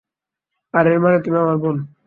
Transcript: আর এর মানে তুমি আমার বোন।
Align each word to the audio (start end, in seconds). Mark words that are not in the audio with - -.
আর 0.73 0.85
এর 0.87 0.99
মানে 0.99 1.17
তুমি 1.23 1.37
আমার 1.37 1.57
বোন। 1.57 1.77